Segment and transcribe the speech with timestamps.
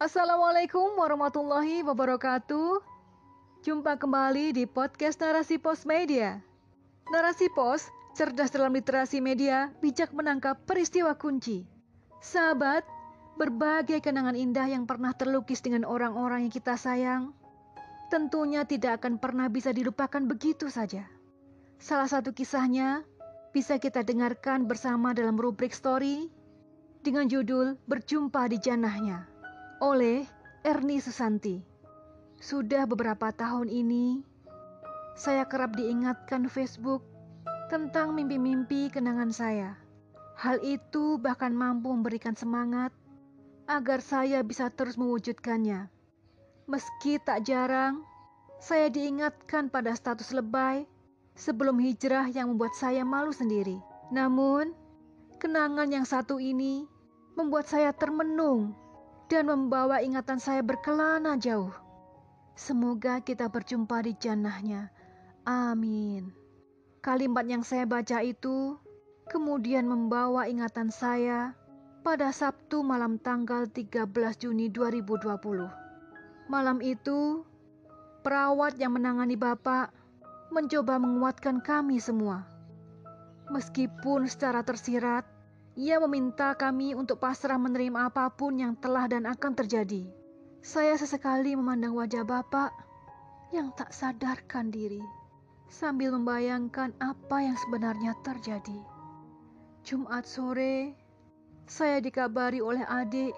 [0.00, 2.80] Assalamualaikum warahmatullahi wabarakatuh.
[3.60, 6.40] Jumpa kembali di podcast Narasi Pos Media.
[7.12, 7.84] Narasi Pos,
[8.16, 11.68] cerdas dalam literasi media, bijak menangkap peristiwa kunci.
[12.24, 12.80] Sahabat,
[13.36, 17.36] berbagai kenangan indah yang pernah terlukis dengan orang-orang yang kita sayang,
[18.08, 21.04] tentunya tidak akan pernah bisa dilupakan begitu saja.
[21.76, 23.04] Salah satu kisahnya
[23.52, 26.32] bisa kita dengarkan bersama dalam rubrik story
[27.04, 29.29] dengan judul Berjumpa di Janahnya
[29.80, 30.28] oleh
[30.60, 31.56] Erni Susanti.
[32.36, 34.20] Sudah beberapa tahun ini,
[35.16, 37.00] saya kerap diingatkan Facebook
[37.72, 39.80] tentang mimpi-mimpi kenangan saya.
[40.36, 42.92] Hal itu bahkan mampu memberikan semangat
[43.68, 45.88] agar saya bisa terus mewujudkannya.
[46.68, 48.04] Meski tak jarang,
[48.60, 50.84] saya diingatkan pada status lebay
[51.40, 53.80] sebelum hijrah yang membuat saya malu sendiri.
[54.12, 54.76] Namun,
[55.40, 56.84] kenangan yang satu ini
[57.32, 58.76] membuat saya termenung
[59.30, 61.70] dan membawa ingatan saya berkelana jauh.
[62.58, 64.90] Semoga kita berjumpa di jannahnya.
[65.46, 66.34] Amin.
[67.00, 68.76] Kalimat yang saya baca itu
[69.30, 71.54] kemudian membawa ingatan saya
[72.02, 75.30] pada Sabtu malam tanggal 13 Juni 2020.
[76.50, 77.46] Malam itu,
[78.26, 79.94] perawat yang menangani Bapak
[80.50, 82.42] mencoba menguatkan kami semua.
[83.54, 85.22] Meskipun secara tersirat,
[85.80, 90.04] ia meminta kami untuk pasrah menerima apa pun yang telah dan akan terjadi.
[90.60, 92.68] Saya sesekali memandang wajah Bapak
[93.48, 95.00] yang tak sadarkan diri
[95.72, 98.76] sambil membayangkan apa yang sebenarnya terjadi.
[99.80, 100.92] Jumat sore,
[101.64, 103.32] saya dikabari oleh adik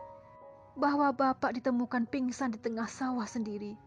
[0.75, 3.79] bahwa Bapak ditemukan pingsan di tengah sawah sendiri.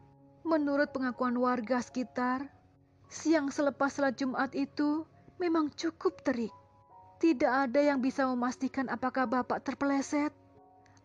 [0.48, 2.48] Menurut pengakuan warga sekitar,
[3.12, 5.04] siang selepas salat Jumat itu
[5.44, 6.56] memang cukup terik.
[7.16, 10.36] Tidak ada yang bisa memastikan apakah bapak terpeleset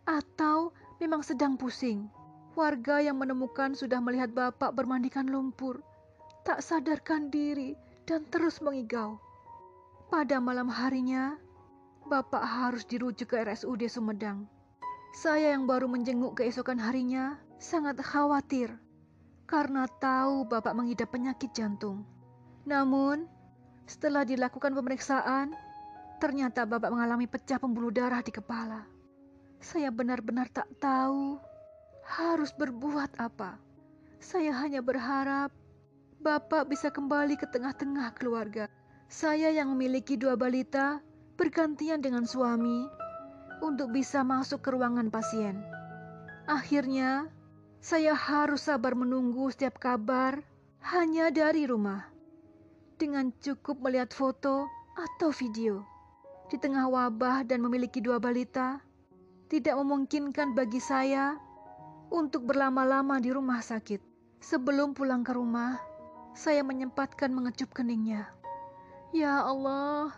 [0.05, 2.11] atau memang sedang pusing.
[2.59, 5.79] Warga yang menemukan sudah melihat bapak bermandikan lumpur,
[6.43, 7.79] tak sadarkan diri
[8.11, 9.23] dan terus mengigau.
[10.11, 11.39] Pada malam harinya,
[12.11, 14.51] bapak harus dirujuk ke RSUD Sumedang.
[15.15, 18.75] Saya yang baru menjenguk keesokan harinya sangat khawatir
[19.47, 22.03] karena tahu bapak mengidap penyakit jantung.
[22.67, 23.31] Namun,
[23.87, 25.55] setelah dilakukan pemeriksaan,
[26.21, 28.85] Ternyata bapak mengalami pecah pembuluh darah di kepala.
[29.57, 31.41] Saya benar-benar tak tahu
[32.05, 33.57] harus berbuat apa.
[34.21, 35.49] Saya hanya berharap
[36.21, 38.69] bapak bisa kembali ke tengah-tengah keluarga.
[39.09, 41.01] Saya yang memiliki dua balita
[41.41, 42.85] bergantian dengan suami
[43.65, 45.57] untuk bisa masuk ke ruangan pasien.
[46.45, 47.33] Akhirnya,
[47.81, 50.45] saya harus sabar menunggu setiap kabar
[50.85, 52.13] hanya dari rumah.
[53.01, 54.69] Dengan cukup melihat foto
[55.01, 55.90] atau video
[56.51, 58.83] di tengah wabah dan memiliki dua balita,
[59.47, 61.39] tidak memungkinkan bagi saya
[62.11, 64.03] untuk berlama-lama di rumah sakit.
[64.43, 65.79] Sebelum pulang ke rumah,
[66.35, 68.27] saya menyempatkan mengecup keningnya.
[69.15, 70.11] Ya Allah,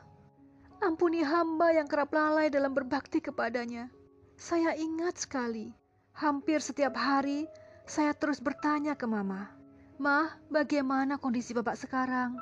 [0.80, 3.92] ampuni hamba yang kerap lalai dalam berbakti kepadanya.
[4.40, 5.76] Saya ingat sekali,
[6.16, 7.44] hampir setiap hari
[7.84, 9.52] saya terus bertanya ke Mama,
[10.00, 12.34] Mah, bagaimana kondisi Bapak sekarang?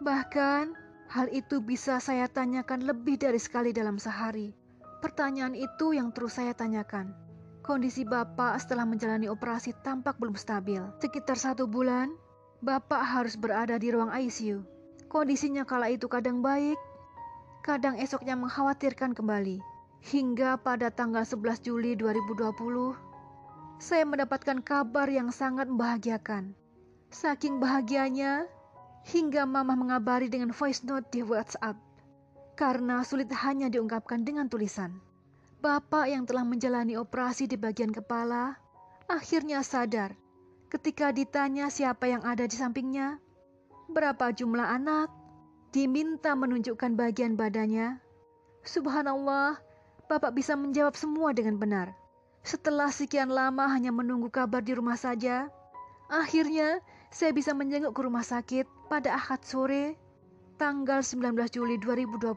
[0.00, 0.83] Bahkan
[1.14, 4.50] Hal itu bisa saya tanyakan lebih dari sekali dalam sehari.
[4.98, 7.14] Pertanyaan itu yang terus saya tanyakan.
[7.62, 10.82] Kondisi Bapak setelah menjalani operasi tampak belum stabil.
[10.98, 12.10] Sekitar satu bulan,
[12.66, 14.66] Bapak harus berada di ruang ICU.
[15.06, 16.74] Kondisinya kala itu kadang baik,
[17.62, 19.62] kadang esoknya mengkhawatirkan kembali.
[20.02, 22.50] Hingga pada tanggal 11 Juli 2020,
[23.78, 26.58] saya mendapatkan kabar yang sangat membahagiakan.
[27.14, 28.50] Saking bahagianya,
[29.08, 31.76] hingga mama mengabari dengan voice note di WhatsApp.
[32.54, 35.02] Karena sulit hanya diungkapkan dengan tulisan.
[35.60, 38.56] Bapak yang telah menjalani operasi di bagian kepala
[39.08, 40.16] akhirnya sadar
[40.74, 43.22] ketika ditanya siapa yang ada di sampingnya,
[43.86, 45.06] berapa jumlah anak,
[45.70, 48.02] diminta menunjukkan bagian badannya.
[48.66, 49.62] Subhanallah,
[50.10, 51.94] Bapak bisa menjawab semua dengan benar.
[52.42, 55.46] Setelah sekian lama hanya menunggu kabar di rumah saja,
[56.10, 59.98] akhirnya saya bisa menjenguk ke rumah sakit pada Ahad sore
[60.54, 62.30] tanggal 19 Juli 2020.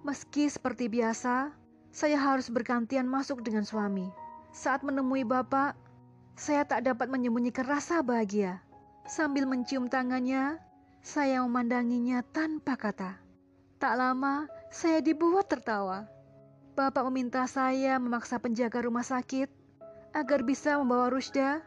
[0.00, 1.52] Meski seperti biasa,
[1.92, 4.08] saya harus bergantian masuk dengan suami.
[4.48, 5.76] Saat menemui bapak,
[6.40, 8.64] saya tak dapat menyembunyikan rasa bahagia.
[9.04, 10.56] Sambil mencium tangannya,
[11.04, 13.20] saya memandanginya tanpa kata.
[13.76, 16.08] Tak lama, saya dibuat tertawa.
[16.80, 19.52] Bapak meminta saya memaksa penjaga rumah sakit
[20.16, 21.60] agar bisa membawa Rusda,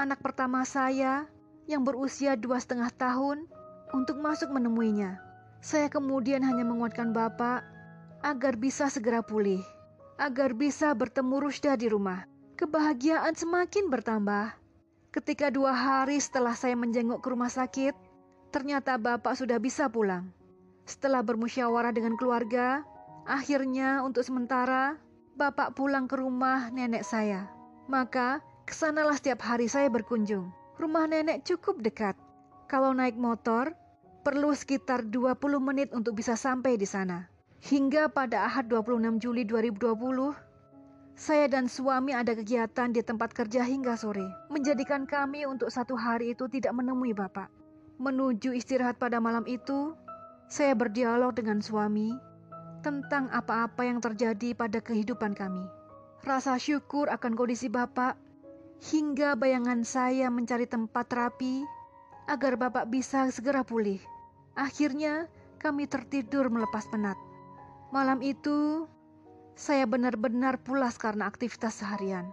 [0.00, 1.28] anak pertama saya,
[1.70, 3.48] yang berusia dua setengah tahun
[3.94, 5.20] untuk masuk menemuinya.
[5.64, 7.64] Saya kemudian hanya menguatkan Bapak
[8.24, 9.60] agar bisa segera pulih,
[10.20, 12.24] agar bisa bertemu Rusda di rumah.
[12.54, 14.54] kebahagiaan semakin bertambah.
[15.10, 17.94] Ketika dua hari setelah saya menjenguk ke rumah sakit,
[18.54, 20.30] ternyata bapak sudah bisa pulang.
[20.86, 22.86] Setelah bermusyawarah dengan keluarga,
[23.26, 24.98] akhirnya untuk sementara
[25.34, 27.50] bapak pulang ke rumah nenek saya.
[27.90, 30.50] Maka ke sanalah setiap hari saya berkunjung.
[30.74, 32.18] Rumah nenek cukup dekat.
[32.66, 33.70] Kalau naik motor,
[34.26, 37.30] perlu sekitar 20 menit untuk bisa sampai di sana.
[37.62, 40.34] Hingga pada Ahad 26 Juli 2020,
[41.14, 46.34] saya dan suami ada kegiatan di tempat kerja hingga sore, menjadikan kami untuk satu hari
[46.34, 47.46] itu tidak menemui Bapak.
[48.02, 49.94] Menuju istirahat pada malam itu,
[50.50, 52.18] saya berdialog dengan suami
[52.82, 55.62] tentang apa-apa yang terjadi pada kehidupan kami.
[56.26, 58.18] Rasa syukur akan kondisi Bapak,
[58.84, 61.64] hingga bayangan saya mencari tempat terapi
[62.28, 64.00] agar Bapak bisa segera pulih.
[64.52, 65.24] Akhirnya,
[65.56, 67.16] kami tertidur melepas penat.
[67.96, 68.84] Malam itu,
[69.56, 72.28] saya benar-benar pulas karena aktivitas seharian.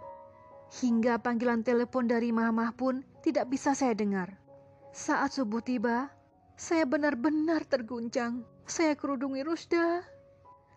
[0.72, 4.36] Hingga panggilan telepon dari mamah pun tidak bisa saya dengar.
[4.92, 6.12] Saat subuh tiba,
[6.60, 8.44] saya benar-benar terguncang.
[8.68, 10.04] Saya kerudungi Rusda.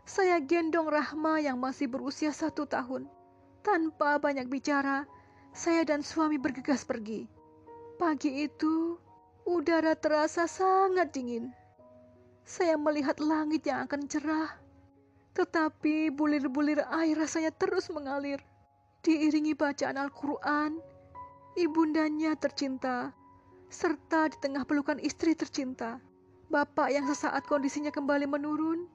[0.06, 3.10] Saya gendong Rahma yang masih berusia satu tahun.
[3.64, 5.08] Tanpa banyak bicara,
[5.54, 7.30] saya dan suami bergegas pergi.
[7.96, 8.98] Pagi itu,
[9.44, 11.52] Udara terasa sangat dingin.
[12.48, 14.56] Saya melihat langit yang akan cerah,
[15.36, 18.40] tetapi bulir-bulir air rasanya terus mengalir.
[19.04, 20.80] Diiringi bacaan Al-Quran,
[21.60, 23.12] ibundanya tercinta,
[23.68, 26.00] serta di tengah pelukan istri tercinta.
[26.48, 28.88] Bapak yang sesaat kondisinya kembali menurun,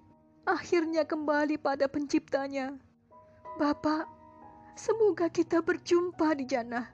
[0.50, 2.74] akhirnya kembali pada penciptanya.
[3.62, 4.10] Bapak,
[4.74, 6.90] semoga kita berjumpa di jannah.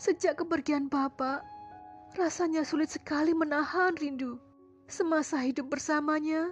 [0.00, 1.44] Sejak kepergian Bapak,
[2.18, 4.42] Rasanya sulit sekali menahan rindu.
[4.90, 6.50] Semasa hidup bersamanya,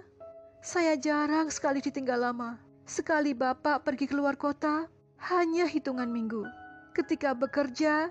[0.63, 2.55] saya jarang sekali ditinggal lama.
[2.87, 4.87] Sekali bapak pergi keluar kota,
[5.19, 6.47] hanya hitungan minggu.
[6.95, 8.07] Ketika bekerja,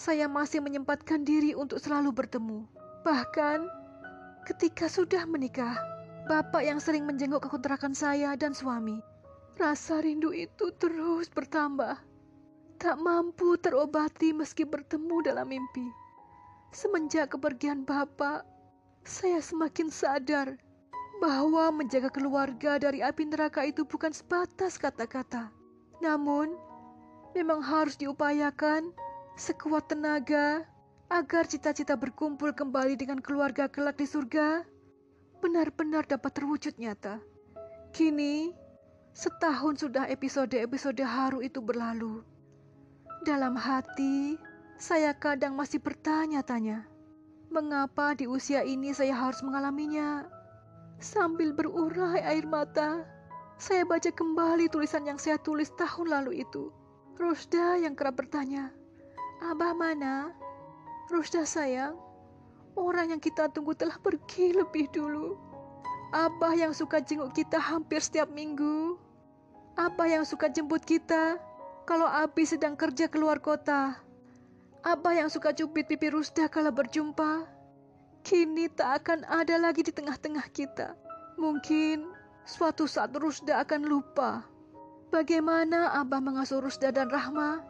[0.00, 2.64] saya masih menyempatkan diri untuk selalu bertemu.
[3.04, 3.68] Bahkan
[4.48, 5.76] ketika sudah menikah,
[6.24, 9.04] bapak yang sering menjenguk ke kontrakan saya dan suami.
[9.58, 11.98] Rasa rindu itu terus bertambah.
[12.78, 15.82] Tak mampu terobati meski bertemu dalam mimpi.
[16.70, 18.46] Semenjak kepergian Bapak,
[19.02, 20.54] saya semakin sadar
[21.18, 25.50] bahwa menjaga keluarga dari api neraka itu bukan sebatas kata-kata.
[25.98, 26.54] Namun,
[27.34, 28.94] memang harus diupayakan
[29.34, 30.62] sekuat tenaga
[31.10, 34.62] agar cita-cita berkumpul kembali dengan keluarga kelak di surga
[35.42, 37.18] benar-benar dapat terwujud nyata.
[37.90, 38.54] Kini,
[39.18, 42.22] setahun sudah episode-episode haru itu berlalu.
[43.26, 44.38] Dalam hati,
[44.78, 46.86] saya kadang masih bertanya-tanya,
[47.50, 50.22] mengapa di usia ini saya harus mengalaminya?
[51.02, 53.02] Sambil berurai air mata,
[53.58, 56.70] saya baca kembali tulisan yang saya tulis tahun lalu itu.
[57.18, 58.70] Rusda yang kerap bertanya,
[59.42, 60.30] Abah mana?
[61.10, 61.98] Rusda sayang,
[62.78, 65.34] orang yang kita tunggu telah pergi lebih dulu.
[66.14, 69.07] Abah yang suka jenguk kita hampir setiap minggu.
[69.78, 71.38] Abah yang suka jemput kita
[71.86, 73.94] kalau Abi sedang kerja keluar kota.
[74.82, 77.46] Abah yang suka cubit pipi Rusda kalau berjumpa,
[78.26, 80.98] kini tak akan ada lagi di tengah-tengah kita.
[81.38, 82.10] Mungkin
[82.42, 84.42] suatu saat Rusda akan lupa
[85.14, 87.62] bagaimana Abah mengasuh Rusda dan Rahma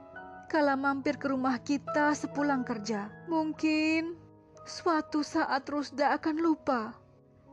[0.48, 3.12] kala mampir ke rumah kita sepulang kerja.
[3.28, 4.16] Mungkin
[4.64, 6.96] suatu saat Rusda akan lupa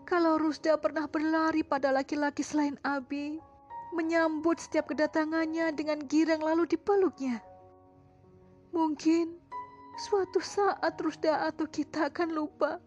[0.07, 3.43] kalau Rusda pernah berlari pada laki-laki selain Abi,
[3.95, 7.39] menyambut setiap kedatangannya dengan girang lalu dipeluknya.
[8.75, 9.45] Mungkin
[9.95, 12.83] Suatu saat Rusda atau kita akan lupa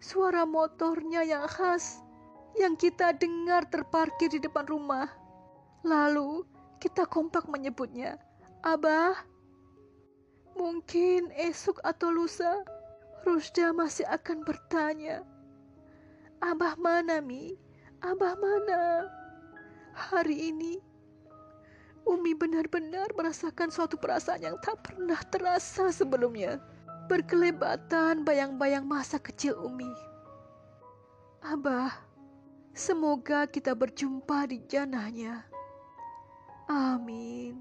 [0.00, 2.00] suara motornya yang khas
[2.56, 5.12] yang kita dengar terparkir di depan rumah.
[5.84, 6.48] Lalu
[6.80, 8.16] kita kompak menyebutnya,
[8.64, 9.12] Abah.
[10.56, 12.64] Mungkin esok atau lusa
[13.28, 15.20] Rusda masih akan bertanya,
[16.40, 17.60] Abah mana Mi?
[18.00, 19.04] Abah mana?
[19.98, 20.78] Hari ini
[22.06, 26.62] Umi benar-benar merasakan suatu perasaan yang tak pernah terasa sebelumnya.
[27.10, 29.90] Berkelebatan bayang-bayang masa kecil Umi.
[31.44, 31.92] Abah,
[32.72, 35.44] semoga kita berjumpa di janahnya.
[36.70, 37.60] Amin.